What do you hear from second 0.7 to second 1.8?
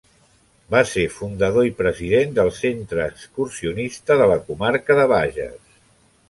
Va ser fundador i